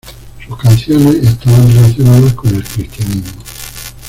Sus 0.47 0.57
canciones 0.57 1.13
están 1.17 1.67
relacionadas 1.67 2.33
con 2.33 2.49
el 2.55 2.63
Cristianismo. 2.63 3.33